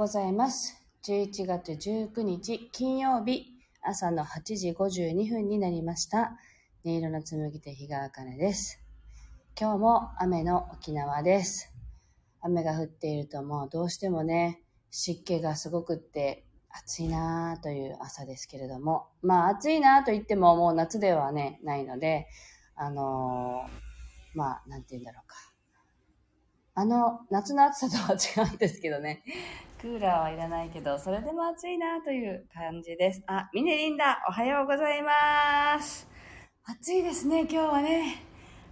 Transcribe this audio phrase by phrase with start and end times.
[0.00, 0.82] ございます。
[1.04, 3.48] 11月19日金曜日
[3.82, 6.38] 朝の8時52分になりました。
[6.86, 8.80] 音色の紡ぎ手日川茜です。
[9.60, 11.70] 今日も雨の沖縄です。
[12.40, 22.26] 雨が降っているともうどうしてもね、湿気がすごくって暑いなぁという朝ですけれども、まあ暑いなぁと言ってももう夏ではね、ないので、
[22.74, 25.36] あのーまあなんて言うんだろうか。
[26.72, 29.22] あの、夏の暑さとは違うんですけどね。
[29.80, 33.22] クーラーはいらないけど、それでも暑いなという感じです。
[33.26, 36.06] あ、ミネリンダおはようございます
[36.66, 38.22] 暑いですね、今日はね。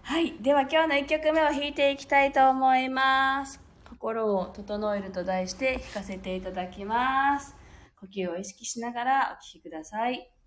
[0.03, 0.35] はい。
[0.43, 3.59] では今日の1曲目を弾いていきたいと思います。
[3.89, 7.57] 心を整えると題して弾かせていただきます。
[8.01, 10.11] 呼吸を意識しながらお聴きくださ。
[10.11, 10.38] い。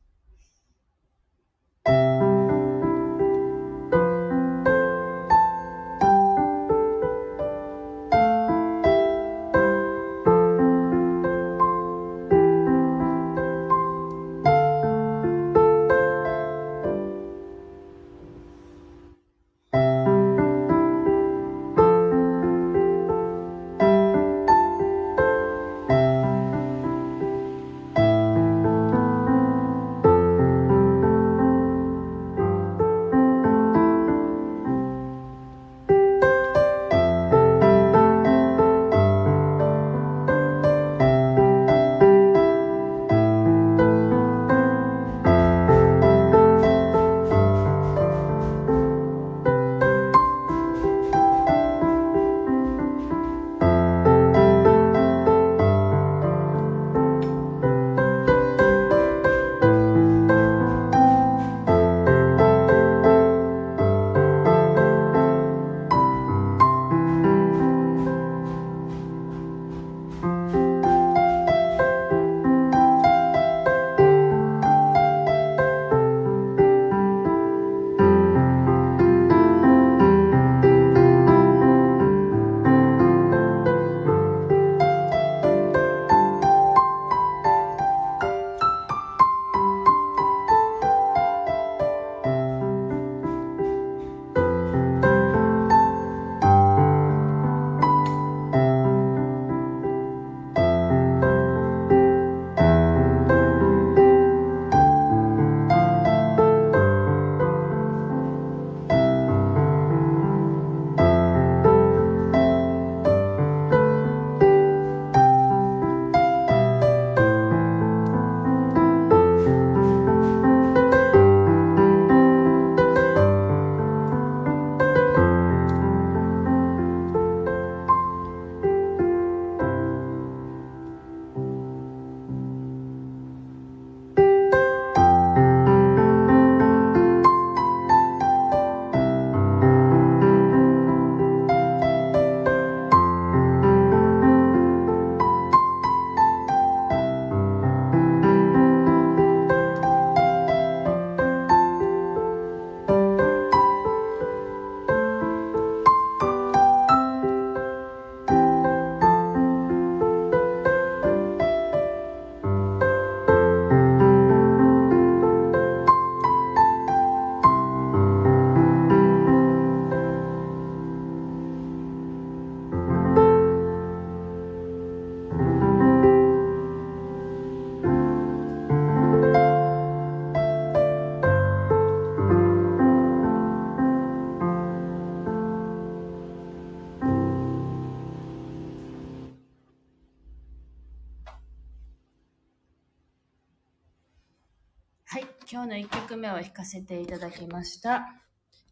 [196.21, 198.06] 目を弾かせていただきました。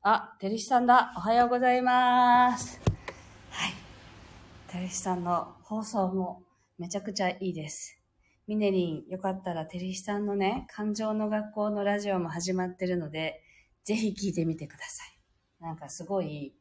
[0.04, 1.13] あ、てるしさんだ。
[1.18, 2.80] おはようございます。
[3.50, 3.74] はい。
[4.72, 6.44] てるしさんの放送も
[6.78, 8.00] めちゃくちゃいいです。
[8.46, 13.42] ミネリン、よかったらてるしさんのね、感情の学校のラジオも始まってるので、
[13.84, 15.18] ぜひ聞いてみてください。
[15.60, 16.54] なんかすごい、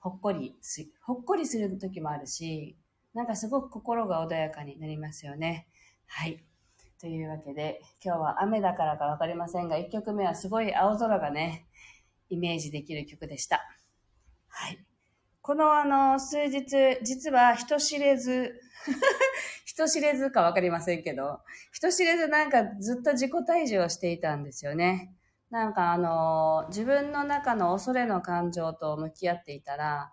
[0.00, 2.78] ほっこりす、ほっこりする時もあるし、
[3.12, 5.68] なんかすごく心が穏やかになりますよね。
[6.06, 6.42] はい。
[7.00, 11.66] というわけで、今日は雨だからかわかりませんが、1曲目はすごい青空がね、
[12.30, 13.60] イメージできる曲でした。
[14.48, 14.78] はい。
[15.42, 18.60] このあの、数日、実は人知れず、
[19.66, 21.40] 人知れずかわかりませんけど、
[21.72, 25.14] 人知れずなんかずっと自己退治をしていたんですよね。
[25.50, 30.12] なんかあの、自分の中の恐れの感情と向き合っていたら、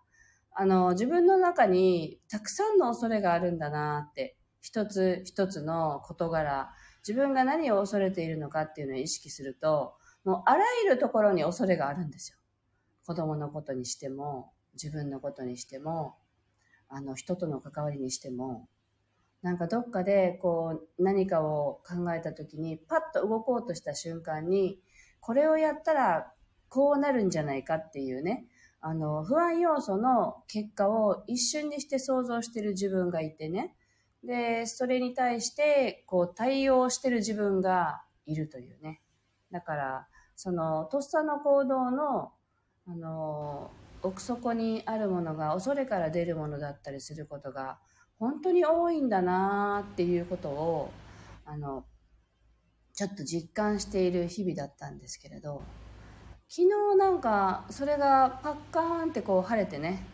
[0.54, 6.72] あの、自分の中にたくさんの恐れがあるんだなって一つ一つの事柄、
[7.08, 12.38] 自分が何を恐れているのかっていうのを意識すると、もうあらゆるところに恐れがあるんですよ。
[13.06, 16.16] 子供のことにしても、自分のことにしても、
[16.88, 18.70] あの、人との関わりにしても、
[19.42, 24.80] なんかどっかでこう何かを考えた時にパッと動こうとした瞬間に、
[25.20, 26.32] これをやったら
[26.70, 28.46] こうなるんじゃないかっていうね、
[28.82, 33.76] あの、不安要素の結果を一瞬にして想像してる自分がいてね、
[34.24, 39.02] で、それに対して、こう、対応してる自分がいるというね。
[39.52, 42.32] だから、その、とっさの行動の、
[42.88, 43.72] あの、
[44.04, 47.80] 奥底にあるものが恐れから出るものだったりすることが、
[48.20, 50.92] 本当に多いんだなっていうことを、
[51.46, 51.86] あの、
[52.94, 55.62] ちょっと実感している日々だったんですけれど、
[56.48, 60.06] 昨日なんか、それがパッカーンってこう晴れてね、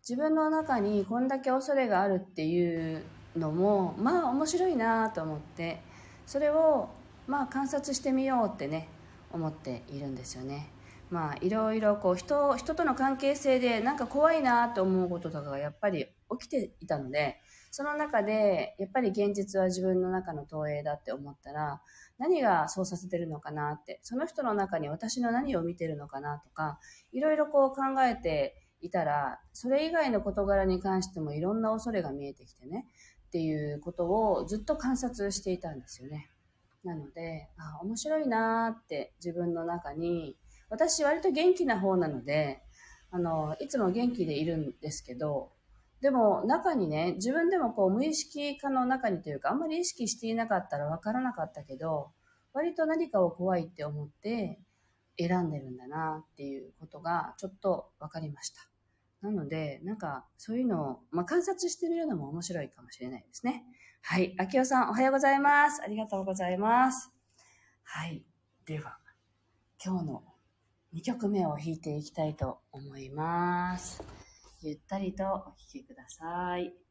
[0.00, 3.04] 自分の中にこんだけ恐れがあるっていう
[3.36, 5.80] のもまあ面白いなと思って
[6.26, 6.88] それを
[7.26, 8.88] まあ観察してみようってね
[9.32, 10.70] 思っているんですよね。
[11.10, 16.06] まあいろいろこう人人との関係性でなんか怖いなと思うこととかがやっぱり
[16.38, 17.40] 起きていたので
[17.70, 21.82] その中でやっぱり現実は自分の中の投影だって思ったら
[22.18, 26.78] 何がそうさせてるのかなってその人の中に私の何を見てるのかなとか
[27.12, 32.86] いろいろこう考えていたらそれ以外の事柄に関してもいろんな恐れが見えてきてね
[33.34, 36.30] っていうことをずっと観察していたんですよね。
[36.84, 40.36] なので、あ面白いなって自分の中に、
[40.70, 42.62] 私割と元気な方なので、
[43.10, 45.50] あの、いつも元気でいるんですけど、
[46.00, 52.12] でも中にね、自分でもこう無意識化の中にというか、あんまり意識していなかったらわからなかったけど、
[52.52, 54.60] 割と何かを怖いって思って
[55.18, 58.73] 選んでるんだなっていうことがちょっと分かりました。
[59.24, 63.64] なので、なんか、そういうのを、まあ、観察してみるのも面白いかもしれないですね。
[64.02, 64.34] はい。
[64.36, 65.80] 秋尾さん、おはようございます。
[65.82, 67.10] ありがとうございます。
[67.84, 68.22] はい。
[68.66, 68.98] では、
[69.82, 70.24] 今日の
[70.92, 74.04] 2曲目を弾いていきたいと思います。
[74.60, 76.58] ゆったりとお聴きくださ。
[76.58, 76.83] い。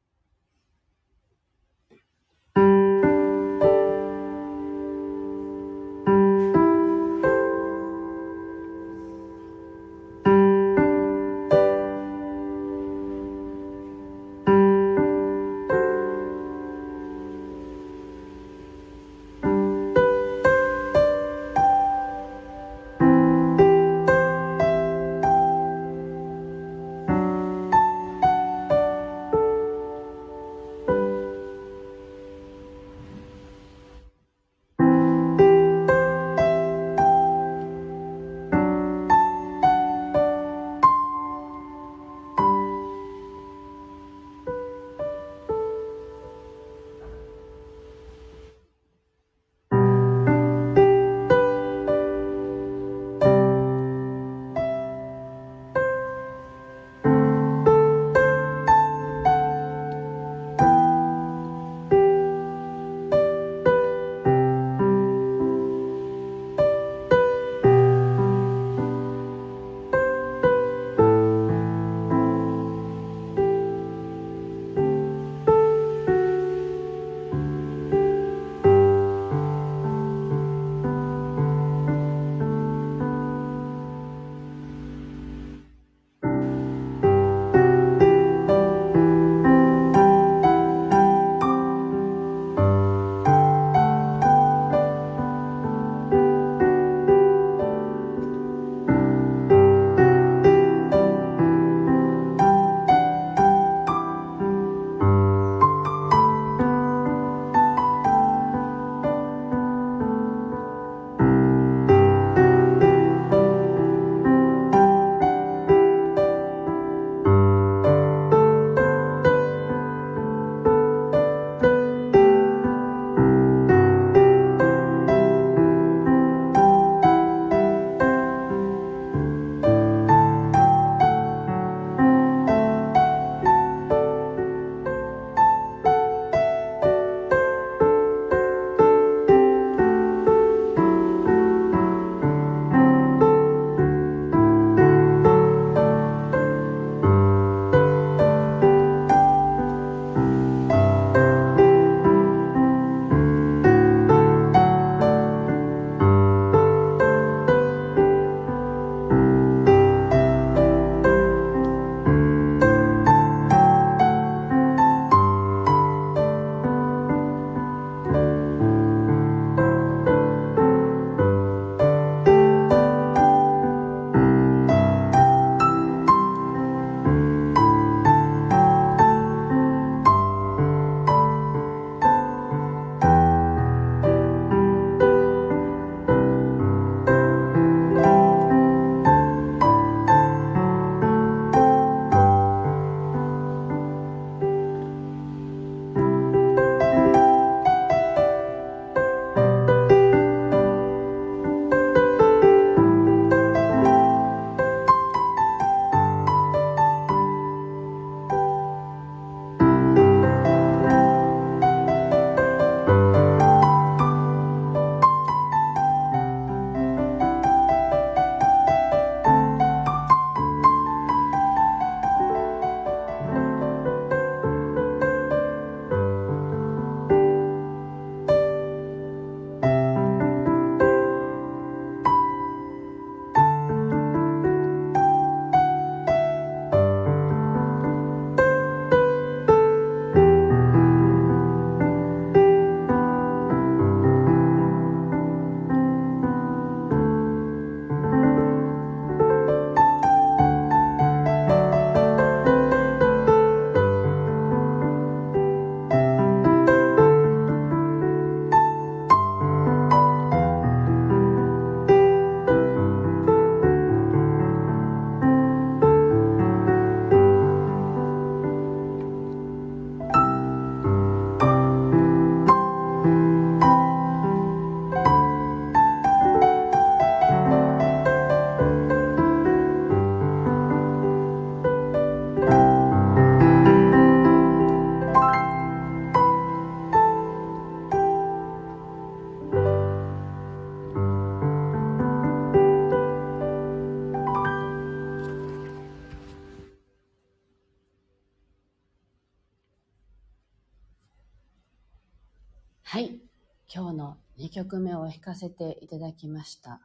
[304.74, 306.82] 曲目を弾かせていただきました。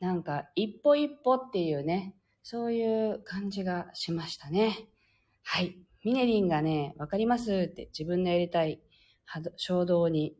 [0.00, 4.88] なんか、一歩一歩っていうね、そういう感じがしましたね。
[5.42, 5.76] はい。
[6.04, 8.80] ミネリンがね、わかりますって自分のやりたい
[9.56, 10.34] 衝動に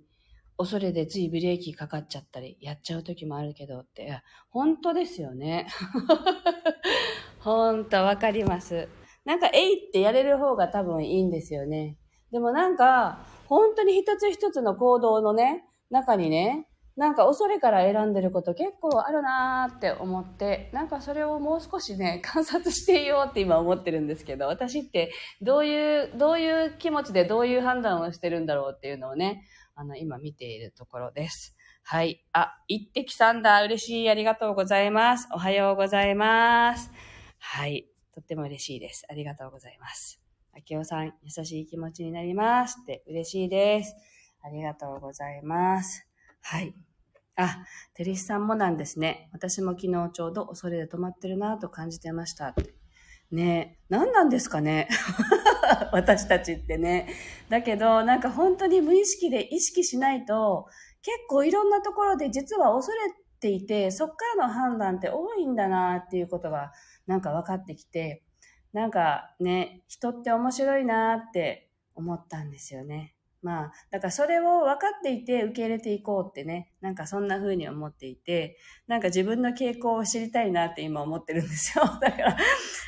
[0.57, 5.67] 恐れでついブレーキかかっちゃったり、やっちゃう時もあるけどって、いや本当ですよね。
[7.41, 8.89] 本当わかります。
[9.27, 11.99] なんか、えいってやれる方が多分いいんですよね。
[12.33, 16.67] でもなんか、本当に一つ一つの行動のね、中にね、
[16.97, 29.45] なんか恐れから選んでること結構あるなーって思って、なんかそれをもう少しね、 観察していようって今思ってるんですけど、私ってどういう、どういう気持ちでどういう判断をしてるんだろうっていうのをね、
[29.75, 31.57] あの、今見ているところです。
[31.83, 32.23] はい。
[32.33, 33.63] あ、いってきさんだ。
[33.63, 34.11] 嬉しい。
[34.11, 35.29] ありがとうございます。
[35.33, 36.91] おはようございます。
[37.39, 37.89] はい。
[38.13, 39.07] とっても嬉しいです。
[39.09, 40.21] ありがとうございます。
[40.53, 43.97] あきおさん、優しい気持ちになりますって嬉しいです。
[44.43, 46.07] ありがとうございます。
[46.43, 46.75] はい。
[47.37, 49.31] あ、テリスさんもなんですね。
[49.33, 52.55] 私も昨日ちょうど恐れで止まってるなと感じてました。
[53.31, 54.89] ねえ、何なんですかね
[55.93, 57.09] 私たちってね。
[57.49, 60.67] だけど、なんか本当に無意識で意識しないと、
[61.03, 62.99] 結構いろんなところで実は恐れ
[63.39, 66.73] ていて、そっからの判断って多いんだなっていうことが
[67.07, 68.25] なんか分かってきて、
[68.73, 73.15] なんかね、人って面白いなって思ったんですよね。
[73.43, 81.85] まあ、だからそれを分かっていて受け入れていこうってね、なんかそんな風に思っていて、なんか自分の傾向を知りたいなって今思ってるんですよ。
[82.03, 82.37] だから、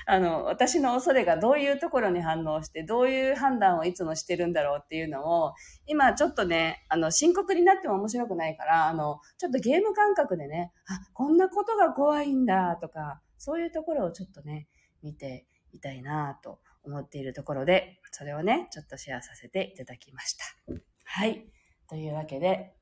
[0.06, 5.54] あの、私の恐れがどういうところに反応して、どういう判断をいつもしてるんだろうっていうのを、
[5.86, 14.68] 今ちょっとね、あの、深刻になっても面白くないから、あの、ちょっとゲーム感覚でね、あ、こんなことが怖いんだとか、そういうところをちょっとね、
[15.02, 20.44] 見ていたいなと思っているところで、それをね、ちょっとシェアさせていただきました。
[21.04, 21.46] はい。
[21.88, 22.74] というわけで、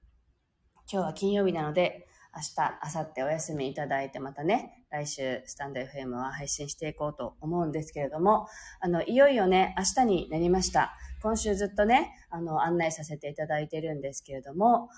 [0.92, 8.46] 今日は金曜日なので、明日、明後日お休みいただいてまたね、来週スタンド FM は配信していこうと思うんですけれども、
[8.80, 10.92] あの、いよいよね、明日になりました。
[11.22, 14.88] 今週ずっとね、あの、案内させていただいてるんですけれども、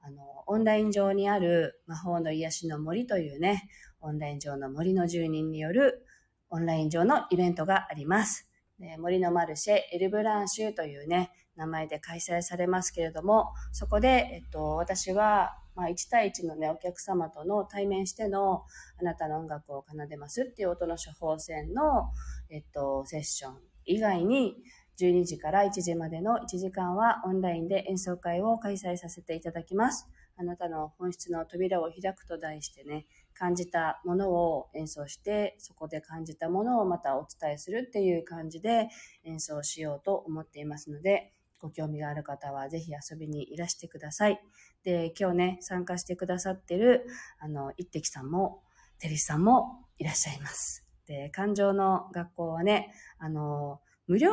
[0.00, 3.68] あの、オンライン上にある魔法の癒しの森というね、
[4.00, 6.06] オンライン上の森の住人による
[6.50, 8.47] オンライン上のイベントがあります。
[8.98, 18.64] 森のマルシェエルブランシュというね、名前で開催されますけれども、そこで、えっと、私は、まあ、1対1のね、お客様との対面しての、
[19.00, 22.10] あなたの音楽を奏でますっていう音の処方箋の、
[22.50, 23.54] えっと、セッション
[23.84, 24.56] 以外に、
[25.00, 30.08] 12時から1時までの1時間はオンラインで演奏会を開催させていただきます。
[30.36, 33.06] あなたの本質の扉を開くと題してね、
[33.38, 38.88] 感じたものを演奏して、そこで感じたものをまたお伝えするっていう感じで
[39.24, 44.40] 演奏しようと思っていますので、ご興味がある方はぜひ遊びにいらしてください。
[44.82, 47.06] で、今日ね、参加してくださってる、
[47.38, 48.62] あの、一滴さんも、
[48.98, 50.84] テリスさんもいらっしゃいます。
[51.06, 54.30] で、感情の学校はね、あの、無料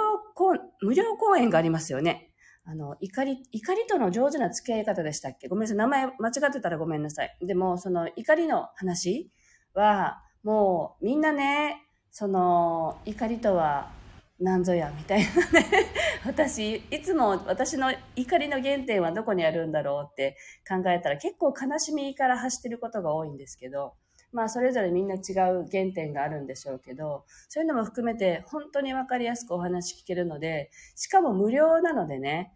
[0.81, 2.31] 無料講演がありますよね。
[2.67, 5.47] あの、怒り、怒りとの上手な付き合い方でしたっけ？
[5.47, 5.77] ごめんなさい。
[5.77, 7.37] 名前間違ってたらごめんなさい。
[7.41, 9.31] でも、その怒りの話
[9.75, 11.81] は、もうみんなね、
[12.11, 13.91] その怒りとは
[14.39, 15.65] 何ぞや、みたいなね。
[16.25, 20.35] 私、いつも私の怒りの原点はどこにあるんだろうって
[20.67, 23.93] 考えたら結構悲しみから発してることが多いんですけど、
[24.35, 32.53] まあそれぞれみんな違う原点があるんでしょうけど、そういうのも含めて本当にわかりやすくお話聞けるので、しかも無料なのでね、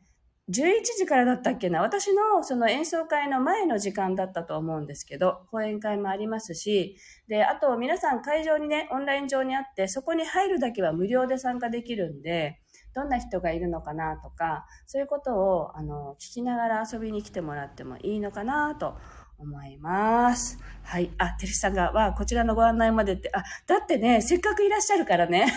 [0.50, 6.98] 11時からだったっけな私のその演奏会の前の時間だったと思うんですけど、講演会もありますし、
[7.30, 12.60] で、あと皆さん会場にね、オンライン上にあって、そこに入るだけは無料で参加できるんで、
[12.94, 18.98] どんな人がいるのかなとか、そういうことを、あの、聞きながら遊びに来てもらってもいいのかなと
[19.40, 20.60] 思います。
[20.84, 21.12] はい。
[21.18, 25.48] あ、てるさんが、わ、こちらのご案内までって、あ、だってね、せっかくいらっしゃるからね。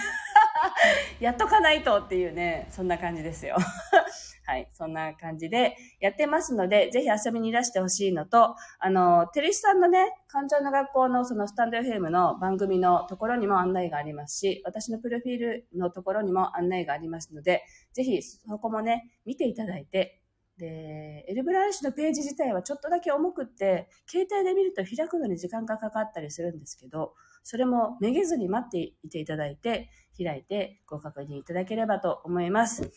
[1.20, 3.56] やっとかないとっていうね、そんな感じですよ。
[4.44, 4.68] はい。
[4.72, 20.21] そんな感じでやってますので、ぜひ遊びにいらしてほしいのと、あの、てるしさんのね、感情の学校のそのスタンド FM の番組のところにも案内がありますし、私のプロフィールのところにも案内がありますので、ぜひそこもね、見ていただいて、
[20.62, 32.92] で、エルブランシのページ自体はちょっとだけ重くって、携帯で見ると開くのに時間がかかったりするんですけど、それもめげずに待っていていただいて、開いてご確認いただければと思います。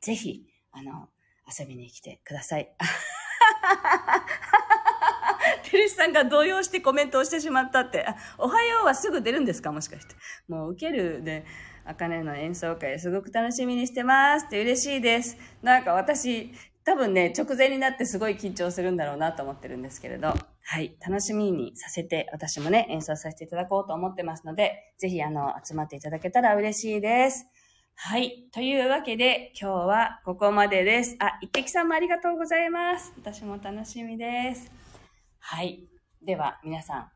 [0.00, 1.08] ぜひ、あの、
[1.46, 2.74] 遊びに来てください。
[5.70, 8.04] てるしさんが動揺してコメントをしてしまったって、
[8.36, 9.70] おはようはすぐ出るんですか？
[9.70, 10.16] もしかして。
[10.48, 11.44] もう受けるで、
[11.88, 15.38] あかねの演奏会すごく楽しみにしてますって嬉しいです。
[15.62, 16.52] なんか私、
[16.84, 27.46] 多分ね、直前になってすごい緊張するんだろうなと思ってるんですけれど、はい、楽しみにさせて、私もね、演奏させていただこうと思ってますので、ぜひあの、集まっていただけたら嬉しいです。
[27.94, 28.48] はい。
[28.52, 31.16] というわけで、今日はここまでです。
[31.20, 33.14] あ、一滴さんもありがとうございます。
[33.16, 34.70] 私も楽しみです。
[35.38, 35.88] はい。
[36.22, 37.10] では、皆さん、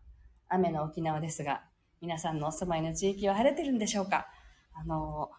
[0.48, 1.62] 雨の沖縄ですが、
[2.00, 4.26] 皆さんのお住まいの地域は晴れてるんでしょうか？
[4.74, 5.30] あの、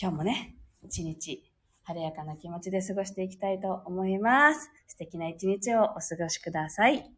[0.00, 1.52] 今日もね、一日、
[1.84, 4.70] 晴れやかな気持ちで過ごしていきたいと思います。
[4.86, 7.10] 素敵な一日をお過ごしください。